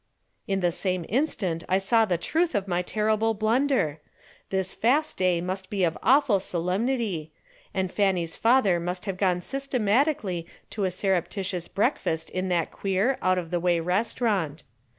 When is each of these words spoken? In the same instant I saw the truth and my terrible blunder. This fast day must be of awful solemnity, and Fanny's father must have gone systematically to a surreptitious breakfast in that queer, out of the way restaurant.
In 0.47 0.61
the 0.61 0.71
same 0.71 1.05
instant 1.09 1.63
I 1.69 1.77
saw 1.77 2.05
the 2.05 2.17
truth 2.17 2.55
and 2.55 2.67
my 2.67 2.81
terrible 2.81 3.35
blunder. 3.35 3.99
This 4.49 4.73
fast 4.73 5.15
day 5.17 5.41
must 5.41 5.69
be 5.69 5.83
of 5.83 5.95
awful 6.01 6.39
solemnity, 6.39 7.31
and 7.71 7.91
Fanny's 7.91 8.35
father 8.35 8.79
must 8.79 9.05
have 9.05 9.17
gone 9.17 9.41
systematically 9.41 10.47
to 10.71 10.85
a 10.85 10.89
surreptitious 10.89 11.67
breakfast 11.67 12.31
in 12.31 12.49
that 12.49 12.71
queer, 12.71 13.19
out 13.21 13.37
of 13.37 13.51
the 13.51 13.59
way 13.59 13.79
restaurant. 13.79 14.63